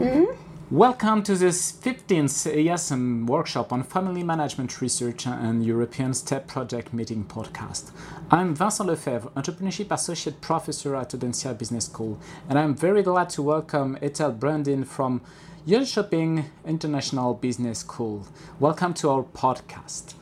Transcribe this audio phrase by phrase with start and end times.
[0.00, 0.76] Mm-hmm.
[0.76, 7.24] Welcome to this 15th EIASM workshop on family management research and European STEP project meeting
[7.24, 7.92] podcast.
[8.28, 12.18] I'm Vincent Lefebvre, Entrepreneurship Associate Professor at Audencia Business School,
[12.48, 15.20] and I'm very glad to welcome Ethel Brundin from
[15.64, 18.26] Jönköping International Business School.
[18.58, 20.14] Welcome to our podcast.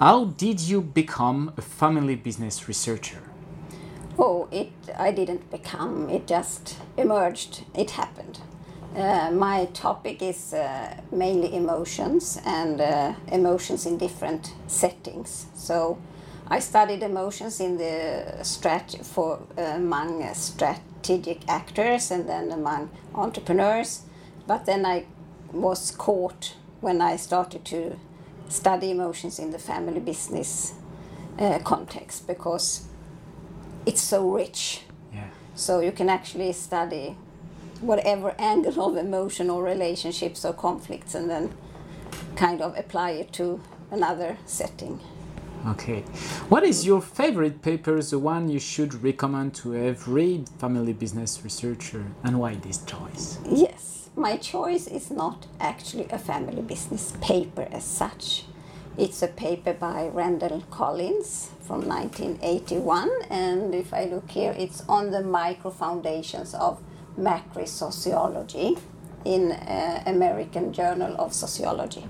[0.00, 3.22] How did you become a family business researcher?
[4.18, 8.40] Oh, it I didn't become, it just emerged, it happened.
[8.94, 15.46] Uh, my topic is uh, mainly emotions and uh, emotions in different settings.
[15.54, 15.98] So
[16.46, 24.02] I studied emotions in the strat for among strategic actors and then among entrepreneurs.
[24.46, 25.06] But then I
[25.52, 27.96] was caught when I started to
[28.48, 30.74] study emotions in the family business
[31.38, 32.86] uh, context because
[33.86, 34.82] it's so rich.
[35.12, 35.30] Yeah.
[35.56, 37.16] So you can actually study
[37.86, 41.54] whatever angle of emotion or relationships or conflicts and then
[42.36, 43.60] kind of apply it to
[43.90, 45.00] another setting.
[45.66, 46.00] Okay.
[46.50, 52.04] What is your favorite paper, the one you should recommend to every family business researcher,
[52.22, 53.38] and why this choice?
[53.48, 58.44] Yes, my choice is not actually a family business paper as such.
[58.98, 65.10] It's a paper by Randall Collins from 1981, and if I look here, it's on
[65.10, 66.78] the micro foundations of
[67.16, 68.76] macro sociology
[69.24, 72.04] in uh, American Journal of Sociology.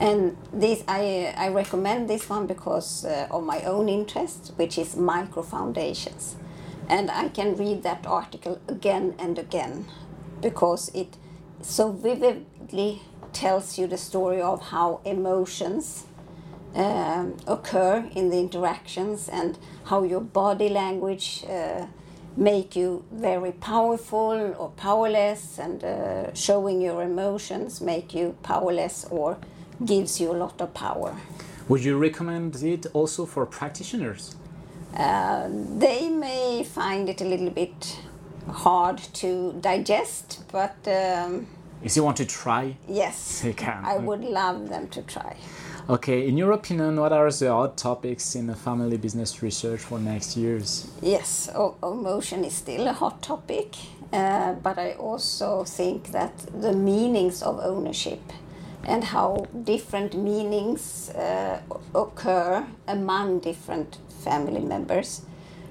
[0.00, 4.96] And this, I, I recommend this one because uh, of my own interest, which is
[4.96, 6.36] micro foundations.
[6.88, 9.86] And I can read that article again and again
[10.40, 11.16] because it
[11.60, 16.06] so vividly tells you the story of how emotions
[16.74, 21.86] um, occur in the interactions and how your body language uh,
[22.36, 29.36] make you very powerful or powerless and uh, showing your emotions make you powerless or
[29.84, 31.14] gives you a lot of power
[31.68, 34.36] Would you recommend it also for practitioners?
[34.96, 35.48] uh,
[35.78, 37.98] they may find it a little bit
[38.48, 41.46] hard to digest but um,
[41.82, 43.84] If you want to try, yes they can.
[43.84, 45.36] i would love them to try
[45.88, 49.98] Okay, in your opinion, what are the hot topics in the family business research for
[49.98, 50.88] next years?
[51.02, 51.50] Yes,
[51.82, 53.74] emotion is still a hot topic,
[54.12, 58.20] uh, but I also think that the meanings of ownership
[58.84, 61.60] and how different meanings uh,
[61.96, 65.22] occur among different family members.